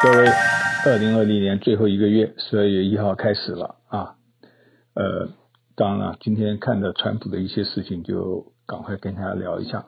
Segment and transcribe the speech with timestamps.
[0.00, 0.28] 各位，
[0.86, 4.14] 二零二零年最后一个月，十二月一号开始了啊。
[4.94, 5.30] 呃，
[5.74, 9.84] 当然了，今天看的川普的一些事情，就赶快跟大家聊一下。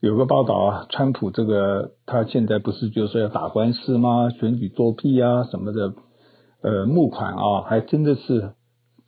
[0.00, 4.30] 有个报道啊，川普这个他现在不是就说要打官司吗？
[4.30, 5.92] 选举作弊啊什么的，
[6.62, 8.54] 呃，募款啊，还真的是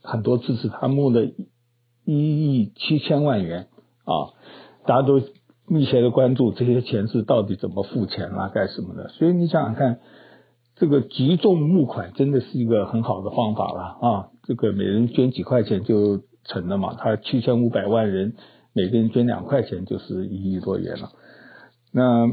[0.03, 1.33] 很多支持他募了一
[2.05, 3.69] 亿七千万元
[4.05, 4.37] 啊，
[4.85, 5.19] 大家都
[5.67, 9.09] 密切的关注这些钱是到底怎么付钱啊，干什么的。
[9.09, 10.01] 所以你想想看。
[10.75, 14.29] 这个集众募款真的是一个很好的方法了啊！
[14.43, 16.95] 这个每人捐几块钱就成了嘛。
[16.95, 18.35] 他七千五百万人，
[18.73, 21.11] 每个人捐两块钱就是一亿多元了。
[21.93, 22.27] 那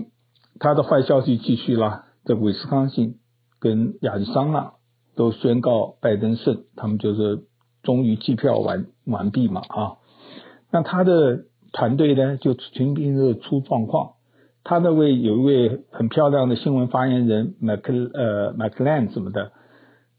[0.57, 3.17] 他的坏消息继续了，在威斯康星
[3.59, 4.73] 跟亚利桑那
[5.15, 7.43] 都宣告拜登胜，他们就是
[7.83, 9.97] 终于计票完完毕嘛啊。
[10.71, 14.13] 那他的团队呢，就频频的出状况。
[14.69, 19.51] 他那位有一位很漂亮的新闻发言人麦克呃麦克兰什么的，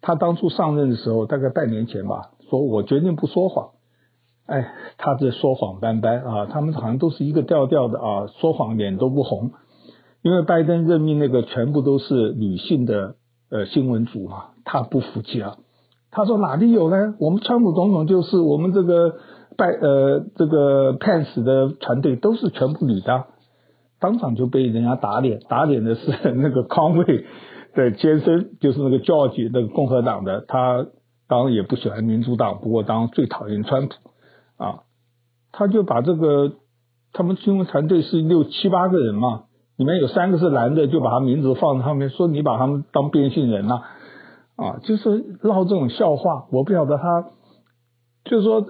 [0.01, 3.69] 他当初上任的时候，大概半年前吧，说我决定不说谎，
[4.47, 9.53] 哎，他这说谎斑斑啊，他们好像都是一个调调的啊，说谎脸都不红，
[10.23, 13.15] 因为拜登任命那个全部都是女性的
[13.53, 15.59] 呃新闻组嘛，他不服气啊，
[16.11, 17.15] 他说哪里有呢？
[17.21, 19.15] 我们川普总统就是我们这个
[19.57, 23.27] 拜呃这个 Pence 的团队都是全部女的。
[24.01, 27.05] 当场就被人家打脸，打脸的是 那个康威
[27.75, 30.87] 的先生，就是那个 George 那个共和党的，他
[31.29, 33.95] 当然也不喜欢民主党，不过当然最讨厌川普
[34.57, 34.81] 啊，
[35.53, 36.53] 他就把这个
[37.13, 39.45] 他们新闻团队是六七八个人嘛，
[39.77, 43.83] 里面有三个是男的，就把他名字放在上面，说你把他们当变性人呐，
[44.57, 47.27] 啊，就是闹这种笑话，我不晓得他，
[48.25, 48.65] 就是说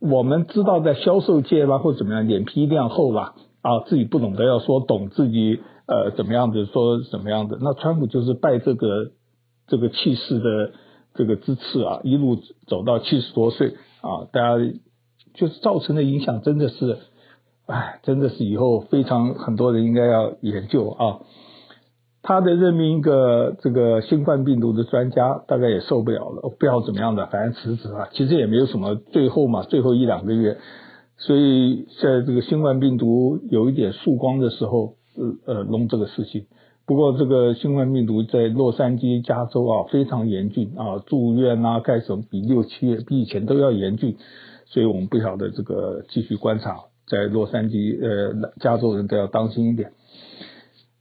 [0.00, 3.34] 我们知道在销售界吧，或怎么样，脸皮一定要厚吧。
[3.60, 7.58] 啊，自己不懂得要说懂，自己呃怎么样子说怎么样的。
[7.60, 9.10] 那川普就是拜这个
[9.66, 10.72] 这个气势的
[11.14, 14.72] 这个支持啊，一路走到七十多岁啊，大家
[15.34, 16.98] 就是造成的影响真的是，
[17.66, 21.20] 哎，真的是以后非常很多人应该要研究啊。
[22.20, 28.08] 他的任命一个这个新冠病毒的专家，大概也受不了了，不知道怎么样的，反正辞职了。
[28.12, 30.58] 其实也没有什么，最后嘛，最后一两个月。
[31.18, 34.94] 所以在这个新冠病毒有一点曙光的时候，
[35.44, 36.46] 呃呃，弄这个事情。
[36.86, 44.16] 不过这个新冠病毒在洛杉矶、加州啊非常严峻啊，住院啊干什么比六七月比以前都要严峻。
[44.66, 49.92] 所以我们不晓得这个继续观察，在洛杉矶呃加州人都要当心一点。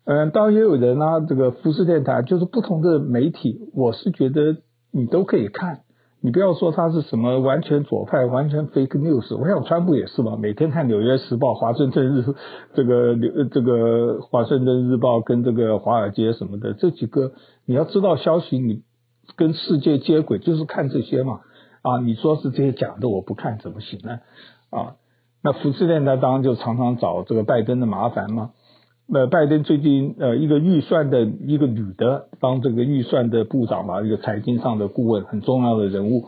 [0.06, 4.58] 嗯、当然也有人呢、啊，这个福斯电台就是不同的媒体，我是觉得
[4.92, 5.82] 你都可以看。
[6.20, 12.20] 你不要说他是什么完全左派、完全 fake news，我想川普也是嘛，每天看《纽约时报》、《华盛顿日》
[12.74, 13.16] 这个
[13.52, 17.34] 这个《华盛顿日报》跟这个《华尔街》什么的这几个，
[17.66, 18.82] 你要知道消息，你
[19.36, 21.42] 跟世界接轨就是看这些嘛。
[21.84, 24.20] 啊，你说是这些假的，我不看怎么行呢？
[24.72, 24.96] 啊，
[25.44, 28.50] 那福斯电台当然就常常找这个拜登的麻烦嘛。
[29.09, 36.25] 那拜登最近呃一个预算的一个女的当这个预算的部长嘛，一个财经上的顾问，很重要的人物。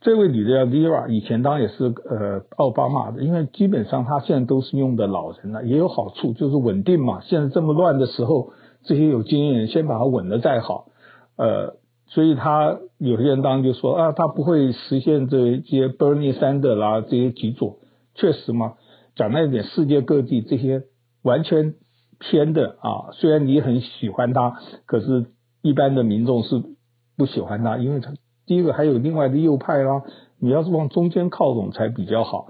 [0.00, 7.20] 这位女的叫 Vera，以前当然也是呃奥巴马的，因为基本上她现在都是用的老人了，也有好处，就是稳定嘛。
[7.20, 8.50] 现在这么乱的时候，
[8.82, 10.88] 这些有经验人先把它稳了再好。
[11.36, 11.76] 呃，
[12.08, 17.78] 所以他有些人当然就说啊，他不会实现这些 Bernie Sanders 啦这些极左，
[18.16, 18.72] 确实嘛，
[19.14, 20.82] 讲那一点，世界各地这些
[21.22, 21.74] 完全。
[22.18, 25.26] 偏的啊，虽然你很喜欢他，可是
[25.62, 26.62] 一般的民众是
[27.16, 28.12] 不喜欢他，因为他
[28.46, 30.02] 第一个还有另外的右派啦，
[30.38, 32.48] 你要是往中间靠拢才比较好。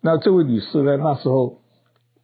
[0.00, 1.58] 那这位女士呢，那时候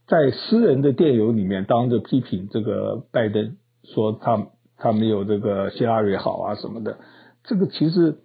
[0.06, 4.46] 在私人的电邮里面当着批评这个拜登，说他
[4.76, 6.98] 他没有这个希拉里好啊什么的，
[7.44, 8.18] 这个其实。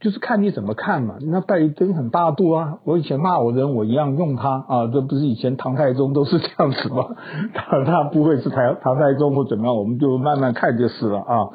[0.00, 1.16] 就是看你怎么看嘛。
[1.20, 4.86] 那拜登很大度啊，我以前骂我的人，我一样用他啊。
[4.92, 7.16] 这不是以前唐太宗都是这样子吗？
[7.54, 11.48] 他他不会是唐唐太宗或怎么样，我们就慢慢看就是了啊。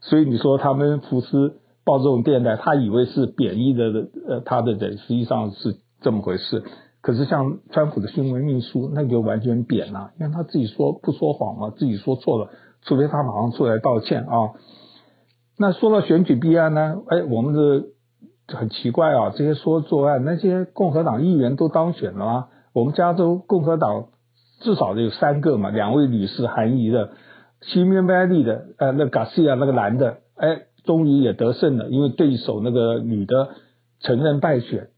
[0.00, 3.84] 所以你说他们福斯报这种电台，他以为是贬义的
[4.28, 6.62] 呃他的人，实际上是这么回事。
[7.02, 12.50] 可是像川普的新闻秘书，那就完全贬了，因为他自己说不说谎嘛，自己说错了，
[12.82, 14.52] 除非他马上出来道歉啊。
[15.62, 17.02] 那说到选举弊案呢？
[17.08, 22.48] 哎，我们这很奇怪啊，这些说作案那些共和党议员都当选了吗？
[22.72, 24.06] 我们加州共和党
[24.62, 27.10] 至少得有三个嘛，两位女士韩裔的，
[27.60, 33.50] 西面麦利的，呃，那卡西亚那个男的，哎，终于也得胜了，因为对手那个女的
[34.00, 34.88] 承认败选，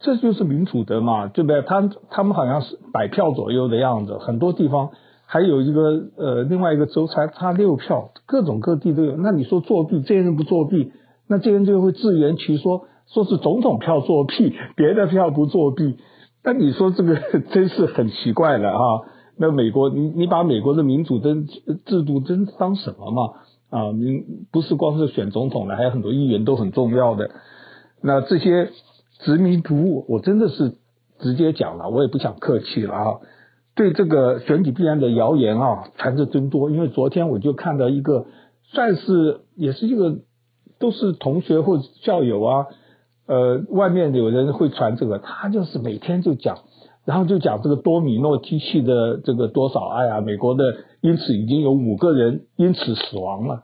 [0.00, 1.62] 这就是民主的嘛，对不对？
[1.62, 4.90] 他他们好像是百票左右的样子，很多地方
[5.26, 9.16] 还有一个呃另外一个州才差六票，各种各地都有。
[9.16, 10.92] 那你说作弊，这些人不作弊，
[11.26, 15.98] 那这些人就会自圆其说，说是总统票作弊， 别的票不作弊。
[16.44, 17.16] 那你说这个
[17.52, 19.02] 真是很奇怪的哈。
[19.36, 21.46] 那美国，你你把美国的民主真
[21.84, 23.32] 制度真当什么嘛？
[23.68, 27.30] 啊，你不是光是选总统了，还有很多议员都很重要的。
[28.00, 28.70] 那这些
[29.18, 30.76] 执迷不悟，我真的是
[31.18, 33.04] 直接讲了，我也不想客气了啊。
[33.76, 36.70] 对这个选举弊案的谣言啊，传的真多。
[36.70, 38.26] 因为昨天我就看到一个，
[38.64, 40.16] 算是也是一个，
[40.80, 42.66] 都是同学或者校友啊，
[43.26, 46.58] 呃，外面有人会传这个，他就是每天就讲。
[47.04, 50.64] 然后就讲这个多米诺机器的这个多少，哎呀，美国的
[51.00, 53.62] 因此已经有五个人因此死亡了。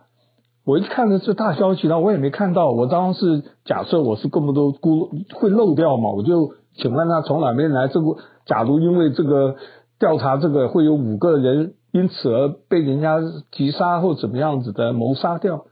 [0.65, 2.71] 我一看的是大消息，然后我也没看到。
[2.71, 7.89] 我当时假设我是根本都估会漏掉嘛，我就请问他从哪边来？
[7.89, 8.17] 这个
[8.47, 9.57] 假如因为这个
[10.03, 13.21] 调查这个会有五个人因此而被人家
[13.53, 15.67] 击杀或怎么样子的谋杀掉，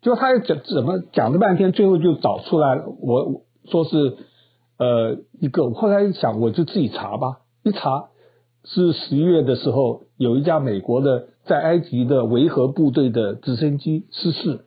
[0.00, 4.16] 就他讲怎么讲了半天，最后就找出来，我说是。
[4.80, 7.40] 呃，一个，我后来一想，我就自己查吧。
[7.64, 8.10] 一查
[8.62, 14.60] 是十一月的时候，有一架美国的在埃及的维和部队的直升机失事，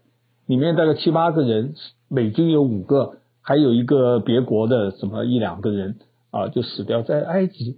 [0.48, 1.76] 里面大概七八个人，
[2.10, 5.96] 美军有五个，还有一个别国的什么一两个人
[6.30, 7.78] 啊，就死掉在埃及。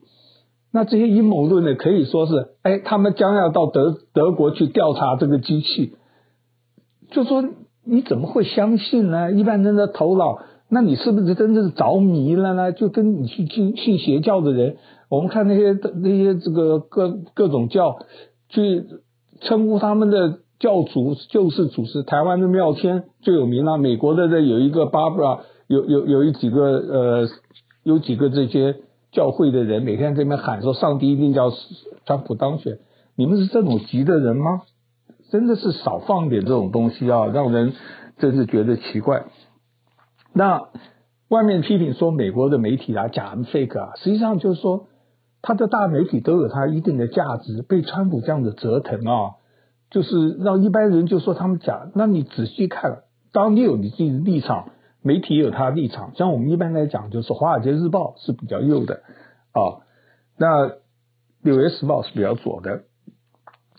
[0.74, 5.94] 那这些阴谋论呢，可以说是，哎，他们将要到德德国去调查这个机器，
[7.12, 7.44] 就说
[7.86, 9.32] 你怎么会相信呢？
[9.32, 10.40] 一般人的头脑。
[10.70, 12.72] 那你是不是真的是着迷了呢？
[12.72, 14.78] 就跟你去信信邪教的人，
[15.08, 17.98] 我们看那些那些这个各各种教，
[18.50, 18.84] 去
[19.42, 27.28] 称呼他们的教主救世主是台湾的妙天最有名了，美国的这有一个 Barbara，有有有一几个呃
[27.84, 28.78] 有几个这些
[29.14, 31.52] 教会的人每天在那边喊说上帝一定叫
[32.06, 32.80] 川普当选，
[33.16, 34.64] 你们是这种急的人吗？
[35.32, 37.74] 真的是少放点这种东西啊，让人
[38.18, 39.26] 真是觉得奇怪。
[40.34, 40.68] 那
[41.30, 44.88] 外面批评说美国的媒体啊假 fake 啊，实际上就是说，
[45.42, 49.36] 他的大媒体都有它一定的价值，被川普这样的折腾啊，
[49.90, 51.90] 就是让一般人就说他们假。
[51.96, 54.70] 那你仔细看，当你有你自己的立场，
[55.04, 56.14] 媒体有他的立场。
[56.16, 59.02] 像我们一般来讲，就是《华尔街日报》是比较右的
[59.52, 59.86] 啊，
[60.38, 60.68] 那
[61.44, 62.84] 《纽约时报》是比较左的。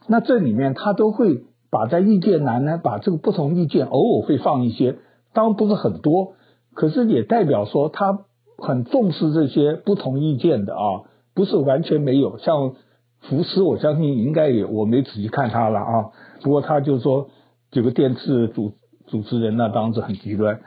[0.06, 4.99] 那这里面他都会把在意见栏呢，把这个不同意见偶尔会放一些，
[5.32, 6.35] 当然不是很多。
[6.75, 8.25] 可是也代表说他
[8.59, 12.37] 很重视这些不同意见的啊，不是完全没有。
[12.37, 12.75] 像
[13.21, 16.11] 福斯，我相信应该有，我没仔细看他了啊。
[16.43, 17.31] 不过他就说
[17.71, 18.75] 这个电视主
[19.06, 20.61] 主持人那当时很极端。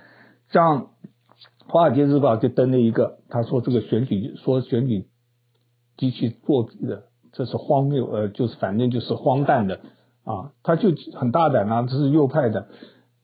[0.52, 0.82] 像
[1.68, 5.06] 《华尔街日报》就登了一个，他说这个选举说选举
[5.98, 7.04] 机器作弊的，
[7.34, 9.80] 这是荒谬，呃，就是反正就是荒诞的
[10.24, 10.52] 啊。
[10.64, 12.68] 他就很大胆啊，这是右派的。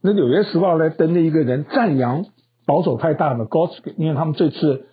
[0.01, 2.25] 那《纽约时报》呢登了一个人赞扬。
[2.65, 4.85] 保守派大的 Gorsuch，因为他们这次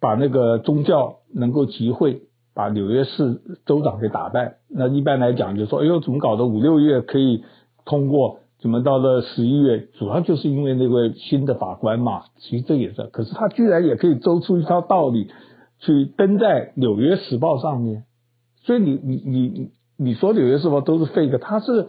[0.00, 2.22] 把那个宗教能够集会，
[2.54, 4.60] 把纽约市州长给打败。
[4.66, 6.46] 那一般来讲，就说，哎呦，怎么搞的？
[6.46, 7.44] 五六月可以
[7.84, 9.88] 通过，怎么到了十一月？
[9.98, 12.22] 主要就是因为那位新的法官嘛。
[12.38, 15.28] 其实这也是，可是他居然也可以诌出一套道理，
[15.78, 18.04] 去登在纽约时报上面。
[18.62, 21.88] 所以你你你你说纽约时报都是 fake，他是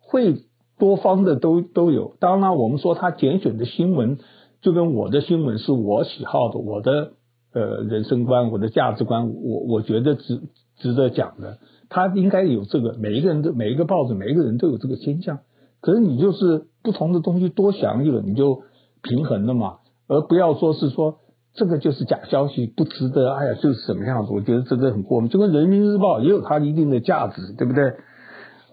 [0.00, 0.42] 会
[0.78, 2.16] 多方的都都有。
[2.20, 4.18] 当然，我们说他拣选的新闻。
[4.60, 7.12] 就跟我的新闻是我喜好的，我的
[7.54, 10.40] 呃人生观，我的价值观，我我觉得值
[10.78, 15.38] 值得讲的，他应该有这个，每一个人都每一个报纸，每一个人都有这个倾向。
[15.80, 18.62] 可是你就是不同的东西多想一个，你就
[19.02, 21.18] 平衡了嘛，而不要说是说
[21.54, 25.28] 这个就是假消息，不值得，哎呀，就是什么样子，我觉得这个很过分。
[25.28, 27.94] 就跟人民日报也有它一定的价值，对不对？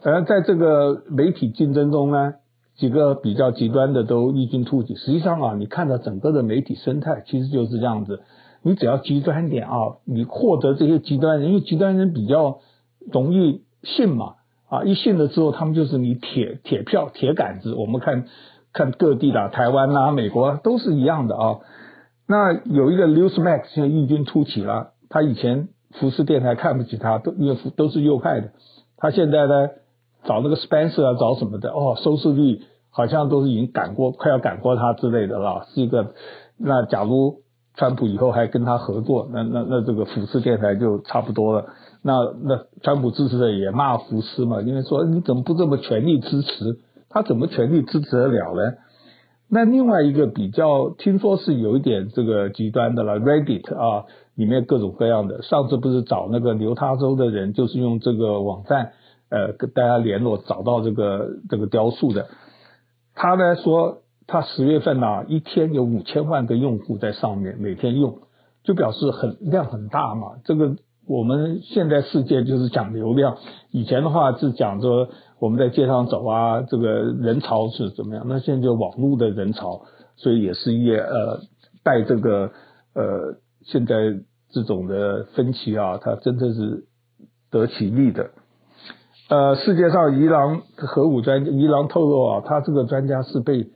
[0.03, 2.35] 而在这个媒体竞争中呢，
[2.75, 4.93] 几个比较极端的都异军突起。
[4.95, 8.21] 实际上啊，你看到整个的媒体生态，其实就是这样子。
[8.61, 12.59] 你只要极端点啊，你获得这些极端人，因为极端人比较
[13.11, 14.35] 容易信嘛
[14.75, 17.73] 啊，一信了之后，他们就是你铁铁票铁杆子。
[17.75, 18.25] 我们看
[18.73, 21.59] 看各地的台湾啊、美国都是一样的啊。
[22.27, 28.51] 那有一个 Newsmax 现在异军突起了，他以前福斯电台看不起他，都因为都是右派的，
[28.97, 29.69] 他现在呢？
[30.27, 35.67] 找那个 Spencer 啊，找什么的哦，收视率好像都是已经赶过，快要赶过他之类的了。
[35.69, 36.15] 是一个，
[36.57, 37.41] 那假如
[37.75, 41.67] 川普以后还跟他合作，那那那这个福斯电台就差不多了。
[42.07, 46.77] 那那川普支持者也骂福斯嘛，因为说你怎么不这么全力支持？
[47.09, 48.73] 他怎么全力支持得了呢？
[49.49, 55.41] 那另外一个比较听说是有一点这个极端的了，Reddit 啊，里面各种各样的。
[55.41, 58.91] 上次不是找那个犹他州的人，就是用这个网站，
[59.29, 62.27] 呃，跟大家联络，找到这个这个雕塑的。
[63.15, 68.19] 他呢说，他十月份呢、一天有五千万个用户在上面，每天用，
[68.63, 70.33] 就表示很量很大嘛。
[70.43, 70.75] 这个
[71.07, 73.37] 我们现在世界就是讲流量，
[73.71, 75.07] 以前的话是讲说
[75.39, 78.25] 我们在街上走啊，这个人潮是怎么样？
[78.27, 79.81] 那现在就网络的人潮，
[80.15, 81.41] 所以也是一呃
[81.83, 82.51] 带这个
[82.93, 83.95] 呃现在
[84.49, 86.85] 这种的分歧啊，它真的是
[87.51, 88.31] 得其利的。
[89.27, 93.69] 呃，世界上伊朗核武专家，伊朗透露啊，他这个专家是被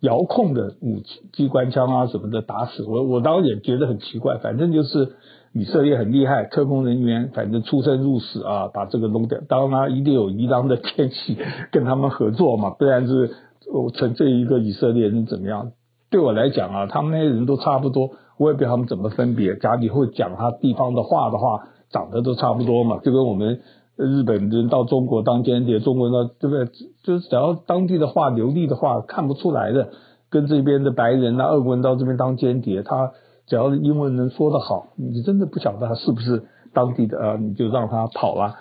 [0.00, 2.84] 遥控的武器、机关枪啊什么的打死。
[2.84, 5.14] 我我当然也觉得很奇怪，反正就是
[5.52, 9.38] 以色列很厉害，特工人员反正出生入死啊，把这个弄掉。
[9.48, 11.38] 当然一定有伊朗的天气
[11.72, 13.30] 跟他们合作嘛，不然是
[13.72, 15.72] 我成这一个以色列人怎么样？
[16.10, 19.56] 对我来讲啊，他们那些人都差不多，我也不知道他们怎么分别。
[19.56, 23.60] 假如你会讲他地方的话的话，长得都差不多嘛，就跟我们。
[23.96, 26.66] 日本人到中国当间谍，中国人到对不对？
[27.02, 29.88] 就是只要当地的话流利的话，看不出来的。
[30.28, 33.12] 跟这边的白人啊、俄国人到这边当间谍，他
[33.46, 36.42] 只要英文能说得好，你真的不晓得他是不是
[36.74, 38.56] 当地的啊，你就让他跑了。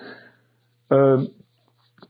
[0.89, 1.23] 呃，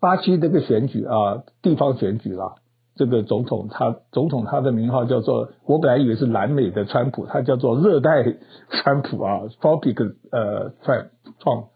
[0.01, 2.55] 巴西这个选举啊，地方选举了，
[2.95, 8.35] 这个总统他总统他的名号叫做，我本来以为是南美的川普，他叫做热带
[8.69, 11.07] 川普啊，tropical 呃川
[11.39, 11.69] 创。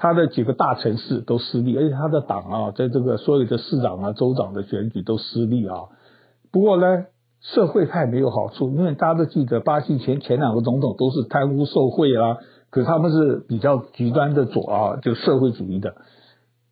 [0.00, 5.76] 他的几个大城市都失利，而且他的党啊，在这个所有的市长啊、州长的选举都失利啊。
[6.50, 7.04] 不过呢，
[7.42, 12.38] 社会派没有好处，因为大家都记得巴西前前两个总统都是贪污受贿啊，
[12.70, 15.94] 可他们是比较极端的左啊，就社会主义的。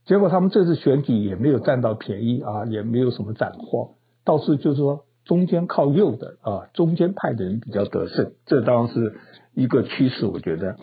[0.07, 9.17] 结果他们这次选举也没有占到便宜啊，也没有什么斩获，倒是就是说中间靠右的啊，中间派的人比较得胜，这当然是
[9.53, 10.77] 一个趋势，我觉得。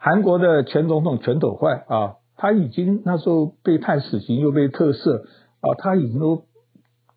[0.00, 5.22] 韩国的前总统全斗焕啊，他已经那时候被判死刑，又被特赦
[5.60, 6.44] 啊，他已经都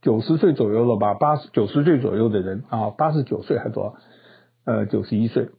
[0.01, 3.93] 九十岁左右了吧，八十九十岁左右的人啊，八十九岁还多？
[4.65, 5.49] 呃，九十一岁。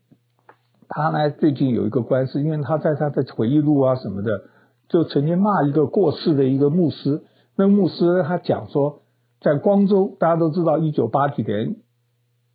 [0.89, 4.43] 他呢最近有一个官司，因为他在他的回忆录啊什么的，
[4.89, 7.23] 就曾经骂一个过世的一个牧师。
[7.57, 9.03] 那牧师，他讲说，
[9.41, 11.77] 在光州，大家都知道一九八几年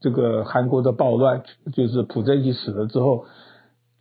[0.01, 3.23] 这个韩国的暴乱，就是朴正熙死了之后。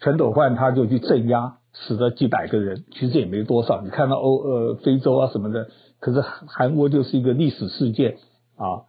[0.00, 3.80] 全斗焕他就去镇压，死了几百个人，其实也没多少。
[3.82, 5.68] 你看到欧呃非洲啊什么的，
[6.00, 8.16] 可是韩国就是一个历史事件
[8.56, 8.84] 啊。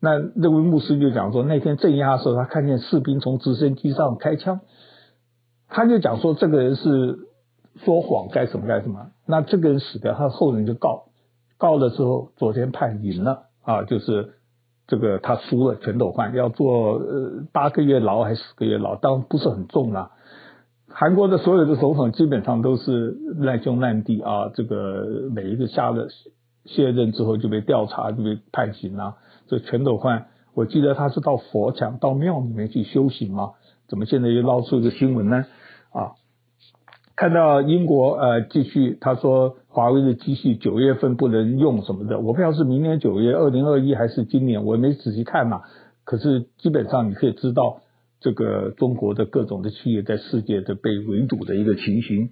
[0.00, 4.60] 那那位牧师就讲说，那天镇压的时候，他看见士兵从直升机上开枪，
[5.68, 7.18] 他就讲说这个人是
[7.84, 9.10] 说谎干什么干什么。
[9.26, 11.04] 那这个人死掉，他后人就告，
[11.56, 14.34] 告了之后，昨天判赢了啊，就是
[14.88, 20.10] 这个他输了，全斗焕要坐呃八个月牢还是十个月牢，当然不是很重啊。
[20.94, 26.08] 韩国的所有的总统基本上都是难兄难弟啊，这个每一个下了
[26.66, 29.16] 卸任之后就被调查就被判刑啊。
[29.48, 33.52] 这全斗焕，我记得他是到佛墙到庙里面去修行嘛，
[33.88, 35.46] 怎么现在又闹出一个新闻呢？
[35.92, 36.12] 啊，
[37.16, 45.62] 看到英国呃继续他说华为的机器九月份不能用什么的，我不知道是明年九月二零二一还是今年，我也没仔细看嘛。
[46.04, 47.81] 可是基本上你可以知道。
[48.22, 52.30] 这个中国的各种的企业在世界的被围堵的一个情形，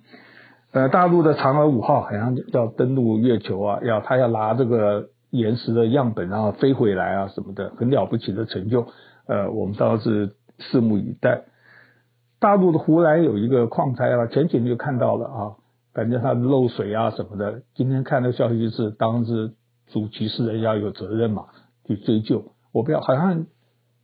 [0.70, 8.86] 呃，大陆的嫦娥五号好像要登陆月球啊，要他要拿这个岩石的样本然后飞回来啊什么的，很了不起的成就，
[9.26, 11.42] 呃，我们倒是拭目以待。
[12.38, 15.40] 大陆的湖南有一个矿灾啊，前几天就看到了啊，
[15.92, 19.54] 反正它漏水啊什么的，今天看的消息是当时
[19.88, 21.46] 主其事人要有责任嘛，
[21.86, 22.52] 去追究。
[22.72, 23.46] 我不要好像。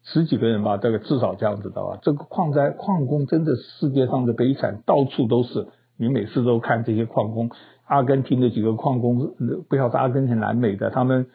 [0.08, 1.98] 十几个人吧，这个至少这样子的吧。
[2.00, 5.66] 这个矿灾矿工真的世界上的悲惨，到处都是。
[5.96, 7.50] 你每次都看这些矿工，
[7.86, 9.34] 阿根廷的几个矿工，
[9.68, 11.26] 不晓得阿根廷南美的，他们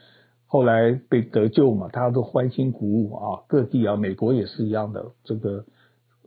[0.48, 3.44] 后来被得救嘛，大家都欢欣鼓舞啊。
[3.48, 5.04] 各地啊，美国也是一样的。
[5.26, 5.66] 这个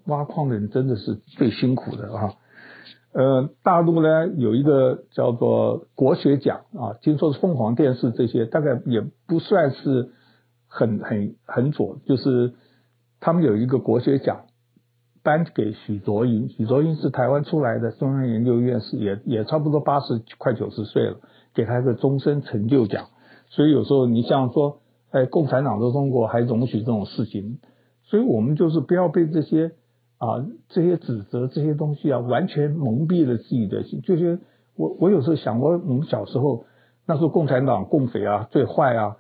[0.05, 2.35] 挖矿的人真的是最辛苦的啊。
[3.15, 10.11] 呃，大陆呢有一个叫做国学奖啊，听说是凤凰电视这些，大概也不算是。
[10.75, 12.53] 很很很左，就是
[13.21, 14.47] 他们有一个国学奖
[15.23, 21.21] 颁给许倬云，许倬云是台湾出来的中央研究院士，也也差不多八十快九十岁了，
[21.55, 23.07] 给他一个终身成就奖。
[23.51, 24.81] 所以有时候你像说，
[25.13, 27.61] 哎，共产党的中国还容许这种事情，
[28.03, 29.71] 所以我们就是不要被这些
[30.19, 34.03] 啊这些指责这些东西啊完全蒙蔽了自己的心。
[34.03, 34.41] 就是
[34.77, 36.65] 我我有时候想过，我们小时候
[37.07, 39.17] 那时候共产党共匪啊最坏啊。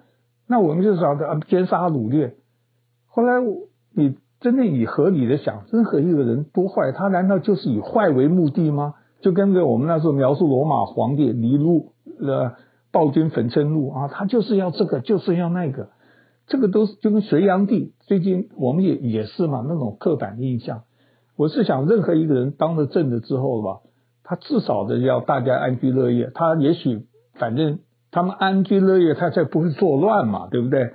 [0.46, 2.34] 那我们就晓得啊，奸杀掳掠。
[3.06, 3.40] 后来
[3.94, 8.94] 你真正以合理的想，任何一个人多坏，他难道就是以坏为目的吗？
[9.20, 12.52] 就跟着我们那时候描述罗马皇帝尼禄呃
[12.92, 15.88] 暴君焚城录啊，他就是要这个，就是要那个，
[16.46, 20.82] 这个都是就跟隋炀帝最近我们也也是嘛，那种刻板印象。
[21.36, 23.80] 我是想，任何一个人当了政的之后吧，
[24.24, 27.78] 他至少的要大家安居乐业，他也许反正
[28.14, 30.92] 他们安居乐业，他才不会作乱嘛，对不对？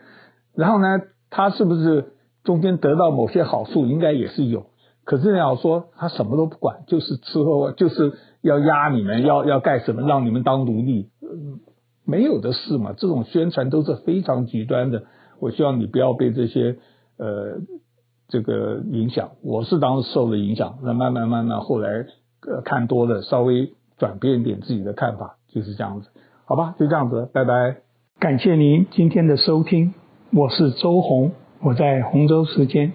[0.56, 2.14] 然后呢，他是不是？
[2.42, 4.68] 中间得到某些好处，应该也是有。
[5.04, 11.60] 可是你要说他什么都不管，就是吃喝，就是要压你们，要要干什么，让你们当奴隶，嗯，
[12.06, 12.94] 没有的事嘛。
[12.98, 15.04] 这种宣传都是非常极端的。
[15.40, 16.78] 我希望你不要被这些
[17.18, 17.60] 呃
[18.30, 19.32] 这个影响。
[19.44, 22.06] 我是当时受了影响，那慢慢慢慢后来
[22.48, 26.10] 呃看多了，稍微转变一点自己的看法，就是这样子。
[26.50, 27.76] 好吧，就这样子，拜拜。
[28.18, 29.94] 感谢您今天的收听，
[30.32, 31.32] 我是周红。
[31.62, 32.92] 我在洪州时间。